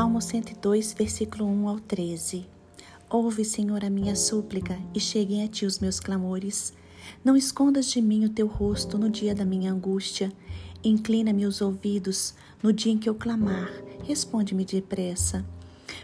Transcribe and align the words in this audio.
Salmo 0.00 0.18
102, 0.18 0.94
versículo 0.94 1.44
1 1.44 1.68
ao 1.68 1.78
13. 1.78 2.46
Ouve, 3.10 3.44
Senhor, 3.44 3.84
a 3.84 3.90
minha 3.90 4.16
súplica 4.16 4.78
e 4.94 4.98
cheguem 4.98 5.44
a 5.44 5.46
ti 5.46 5.66
os 5.66 5.78
meus 5.78 6.00
clamores. 6.00 6.72
Não 7.22 7.36
escondas 7.36 7.84
de 7.90 8.00
mim 8.00 8.24
o 8.24 8.30
teu 8.30 8.46
rosto 8.46 8.96
no 8.96 9.10
dia 9.10 9.34
da 9.34 9.44
minha 9.44 9.70
angústia. 9.70 10.32
Inclina-me 10.82 11.44
os 11.44 11.60
ouvidos 11.60 12.32
no 12.62 12.72
dia 12.72 12.94
em 12.94 12.96
que 12.96 13.10
eu 13.10 13.14
clamar. 13.14 13.70
Responde-me 14.02 14.64
depressa. 14.64 15.44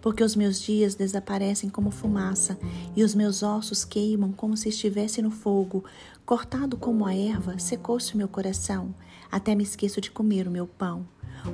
Porque 0.00 0.24
os 0.24 0.34
meus 0.34 0.58
dias 0.58 0.94
desaparecem 0.94 1.68
como 1.68 1.90
fumaça 1.90 2.58
e 2.96 3.04
os 3.04 3.14
meus 3.14 3.42
ossos 3.42 3.84
queimam 3.84 4.32
como 4.32 4.56
se 4.56 4.70
estivesse 4.70 5.20
no 5.20 5.30
fogo. 5.30 5.84
Cortado 6.24 6.78
como 6.78 7.04
a 7.04 7.14
erva, 7.14 7.58
secou-se 7.58 8.14
o 8.14 8.16
meu 8.16 8.26
coração. 8.26 8.94
Até 9.30 9.54
me 9.54 9.64
esqueço 9.64 10.00
de 10.00 10.10
comer 10.10 10.48
o 10.48 10.50
meu 10.50 10.66
pão. 10.66 11.06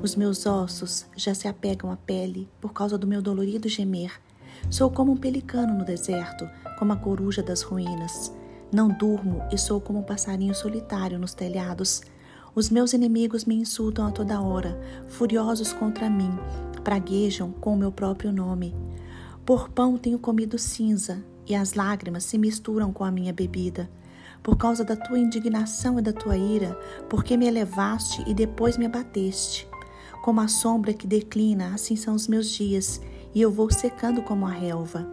Os 0.02 0.14
meus 0.14 0.44
ossos 0.46 1.06
já 1.16 1.34
se 1.34 1.48
apegam 1.48 1.90
à 1.90 1.96
pele 1.96 2.48
por 2.60 2.72
causa 2.72 2.98
do 2.98 3.06
meu 3.06 3.22
dolorido 3.22 3.68
gemer. 3.68 4.12
Sou 4.70 4.90
como 4.90 5.12
um 5.12 5.16
pelicano 5.16 5.74
no 5.76 5.84
deserto, 5.84 6.48
como 6.78 6.92
a 6.92 6.96
coruja 6.96 7.42
das 7.42 7.62
ruínas. 7.62 8.32
Não 8.70 8.88
durmo 8.88 9.42
e 9.50 9.56
sou 9.56 9.80
como 9.80 10.00
um 10.00 10.02
passarinho 10.02 10.54
solitário 10.54 11.18
nos 11.18 11.32
telhados. 11.32 12.02
Os 12.54 12.68
meus 12.68 12.92
inimigos 12.92 13.44
me 13.44 13.54
insultam 13.54 14.06
a 14.06 14.10
toda 14.10 14.40
hora, 14.40 14.78
furiosos 15.08 15.72
contra 15.72 16.10
mim, 16.10 16.30
praguejam 16.84 17.50
com 17.50 17.74
o 17.74 17.76
meu 17.76 17.90
próprio 17.90 18.30
nome. 18.30 18.74
Por 19.44 19.70
pão 19.70 19.96
tenho 19.96 20.18
comido 20.18 20.58
cinza, 20.58 21.24
e 21.46 21.54
as 21.54 21.72
lágrimas 21.72 22.24
se 22.24 22.36
misturam 22.36 22.92
com 22.92 23.04
a 23.04 23.10
minha 23.10 23.32
bebida. 23.32 23.90
Por 24.42 24.56
causa 24.56 24.84
da 24.84 24.94
tua 24.94 25.18
indignação 25.18 25.98
e 25.98 26.02
da 26.02 26.12
tua 26.12 26.36
ira, 26.36 26.78
porque 27.08 27.36
me 27.36 27.46
elevaste 27.46 28.22
e 28.26 28.34
depois 28.34 28.76
me 28.76 28.84
abateste. 28.84 29.66
Como 30.28 30.42
a 30.42 30.46
sombra 30.46 30.92
que 30.92 31.06
declina, 31.06 31.72
assim 31.72 31.96
são 31.96 32.14
os 32.14 32.28
meus 32.28 32.50
dias, 32.50 33.00
e 33.34 33.40
eu 33.40 33.50
vou 33.50 33.72
secando 33.72 34.20
como 34.20 34.44
a 34.44 34.50
relva. 34.50 35.08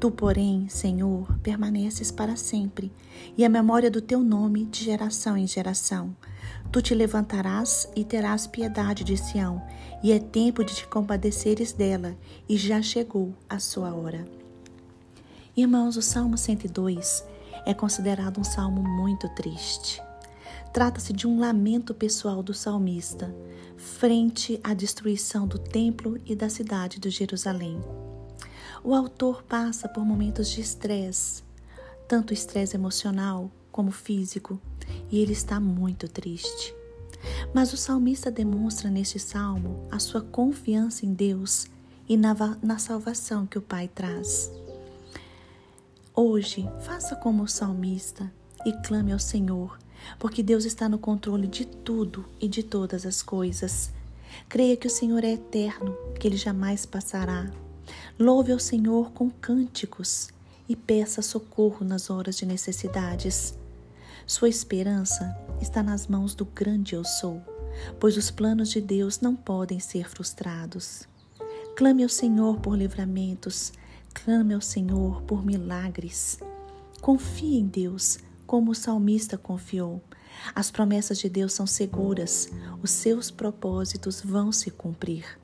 Tu, 0.00 0.10
porém, 0.10 0.66
Senhor, 0.70 1.38
permaneces 1.40 2.10
para 2.10 2.34
sempre, 2.34 2.90
e 3.36 3.44
a 3.44 3.48
memória 3.50 3.90
do 3.90 4.00
teu 4.00 4.20
nome 4.20 4.64
de 4.64 4.82
geração 4.82 5.36
em 5.36 5.46
geração. 5.46 6.16
Tu 6.72 6.80
te 6.80 6.94
levantarás 6.94 7.86
e 7.94 8.06
terás 8.06 8.46
piedade 8.46 9.04
de 9.04 9.18
Sião, 9.18 9.62
e 10.02 10.12
é 10.12 10.18
tempo 10.18 10.64
de 10.64 10.74
te 10.74 10.88
compadeceres 10.88 11.74
dela, 11.74 12.16
e 12.48 12.56
já 12.56 12.80
chegou 12.80 13.34
a 13.46 13.58
sua 13.58 13.94
hora. 13.94 14.26
Irmãos, 15.54 15.98
o 15.98 16.00
Salmo 16.00 16.38
102 16.38 17.22
é 17.66 17.74
considerado 17.74 18.40
um 18.40 18.44
salmo 18.44 18.82
muito 18.82 19.28
triste. 19.34 20.02
Trata-se 20.72 21.12
de 21.12 21.26
um 21.26 21.38
lamento 21.38 21.92
pessoal 21.92 22.42
do 22.42 22.54
salmista 22.54 23.30
frente 23.84 24.58
à 24.64 24.72
destruição 24.72 25.46
do 25.46 25.58
templo 25.58 26.18
e 26.24 26.34
da 26.34 26.48
cidade 26.48 26.98
de 26.98 27.10
Jerusalém. 27.10 27.78
O 28.82 28.94
autor 28.94 29.42
passa 29.42 29.86
por 29.86 30.04
momentos 30.04 30.50
de 30.50 30.62
estresse, 30.62 31.44
tanto 32.08 32.32
estresse 32.32 32.76
emocional 32.76 33.50
como 33.70 33.90
físico, 33.90 34.58
e 35.10 35.20
ele 35.20 35.32
está 35.32 35.60
muito 35.60 36.08
triste. 36.08 36.74
Mas 37.54 37.72
o 37.72 37.76
salmista 37.76 38.30
demonstra 38.30 38.90
neste 38.90 39.18
salmo 39.18 39.86
a 39.90 39.98
sua 39.98 40.22
confiança 40.22 41.04
em 41.04 41.12
Deus 41.12 41.66
e 42.08 42.16
na, 42.16 42.34
na 42.62 42.78
salvação 42.78 43.46
que 43.46 43.58
o 43.58 43.62
Pai 43.62 43.88
traz. 43.88 44.50
Hoje, 46.14 46.66
faça 46.80 47.14
como 47.16 47.42
o 47.42 47.48
salmista 47.48 48.32
e 48.64 48.72
clame 48.86 49.12
ao 49.12 49.18
Senhor 49.18 49.78
porque 50.18 50.42
Deus 50.42 50.64
está 50.64 50.88
no 50.88 50.98
controle 50.98 51.46
de 51.46 51.64
tudo 51.64 52.24
e 52.40 52.48
de 52.48 52.62
todas 52.62 53.06
as 53.06 53.22
coisas. 53.22 53.90
Creia 54.48 54.76
que 54.76 54.86
o 54.86 54.90
Senhor 54.90 55.24
é 55.24 55.32
eterno, 55.32 55.96
que 56.18 56.26
ele 56.26 56.36
jamais 56.36 56.84
passará. 56.84 57.50
Louve 58.18 58.52
ao 58.52 58.58
Senhor 58.58 59.12
com 59.12 59.30
cânticos 59.30 60.28
e 60.68 60.74
peça 60.74 61.22
socorro 61.22 61.84
nas 61.84 62.10
horas 62.10 62.36
de 62.36 62.46
necessidades. 62.46 63.54
Sua 64.26 64.48
esperança 64.48 65.36
está 65.60 65.82
nas 65.82 66.06
mãos 66.06 66.34
do 66.34 66.44
grande 66.44 66.94
Eu 66.94 67.04
Sou, 67.04 67.42
pois 68.00 68.16
os 68.16 68.30
planos 68.30 68.70
de 68.70 68.80
Deus 68.80 69.20
não 69.20 69.36
podem 69.36 69.78
ser 69.78 70.08
frustrados. 70.08 71.06
Clame 71.76 72.02
ao 72.02 72.08
Senhor 72.08 72.60
por 72.60 72.76
livramentos, 72.76 73.72
clame 74.14 74.54
ao 74.54 74.60
Senhor 74.60 75.22
por 75.22 75.44
milagres. 75.44 76.38
Confie 77.00 77.58
em 77.58 77.66
Deus, 77.66 78.18
como 78.46 78.70
o 78.70 78.74
salmista 78.74 79.36
confiou. 79.38 80.02
As 80.54 80.70
promessas 80.70 81.18
de 81.18 81.28
Deus 81.28 81.52
são 81.52 81.66
seguras, 81.66 82.48
os 82.82 82.90
seus 82.90 83.30
propósitos 83.30 84.20
vão 84.20 84.52
se 84.52 84.70
cumprir. 84.70 85.38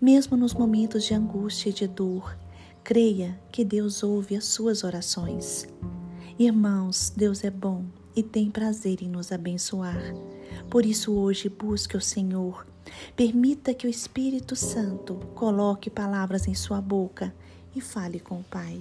Mesmo 0.00 0.36
nos 0.36 0.54
momentos 0.54 1.04
de 1.04 1.14
angústia 1.14 1.70
e 1.70 1.72
de 1.72 1.86
dor, 1.86 2.36
creia 2.82 3.38
que 3.50 3.64
Deus 3.64 4.02
ouve 4.02 4.36
as 4.36 4.44
suas 4.46 4.84
orações. 4.84 5.66
Irmãos, 6.38 7.12
Deus 7.14 7.44
é 7.44 7.50
bom 7.50 7.84
e 8.16 8.22
tem 8.22 8.50
prazer 8.50 9.02
em 9.02 9.08
nos 9.08 9.32
abençoar. 9.32 10.14
Por 10.68 10.84
isso, 10.84 11.12
hoje, 11.12 11.48
busque 11.48 11.96
o 11.96 12.00
Senhor. 12.00 12.66
Permita 13.14 13.74
que 13.74 13.86
o 13.86 13.90
Espírito 13.90 14.56
Santo 14.56 15.14
coloque 15.34 15.88
palavras 15.88 16.48
em 16.48 16.54
sua 16.54 16.80
boca 16.80 17.32
e 17.74 17.80
fale 17.80 18.18
com 18.18 18.40
o 18.40 18.44
Pai. 18.44 18.80